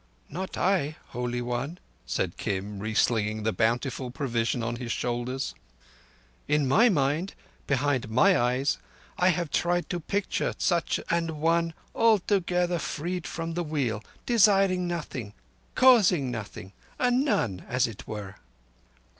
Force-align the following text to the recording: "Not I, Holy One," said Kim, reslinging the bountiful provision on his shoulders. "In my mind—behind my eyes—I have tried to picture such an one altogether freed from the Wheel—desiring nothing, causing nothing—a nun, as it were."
"Not 0.29 0.57
I, 0.57 0.95
Holy 1.09 1.43
One," 1.43 1.77
said 2.07 2.35
Kim, 2.35 2.79
reslinging 2.79 3.43
the 3.43 3.53
bountiful 3.53 4.09
provision 4.09 4.63
on 4.63 4.77
his 4.77 4.91
shoulders. 4.91 5.53
"In 6.47 6.67
my 6.67 6.89
mind—behind 6.89 8.09
my 8.09 8.35
eyes—I 8.35 9.29
have 9.29 9.51
tried 9.51 9.91
to 9.91 9.99
picture 9.99 10.55
such 10.57 10.99
an 11.11 11.39
one 11.39 11.75
altogether 11.93 12.79
freed 12.79 13.27
from 13.27 13.53
the 13.53 13.63
Wheel—desiring 13.63 14.87
nothing, 14.87 15.33
causing 15.75 16.31
nothing—a 16.31 17.11
nun, 17.11 17.63
as 17.69 17.85
it 17.85 18.07
were." 18.07 18.37